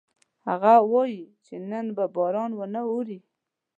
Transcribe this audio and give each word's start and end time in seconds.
هغه 0.47 0.73
وایي 0.93 1.23
چې 1.45 1.55
نن 1.71 1.85
به 1.95 2.05
باران 2.15 2.51
ونه 2.55 2.81
اوري 2.91 3.19